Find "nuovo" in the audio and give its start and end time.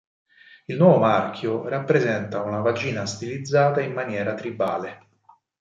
0.77-0.97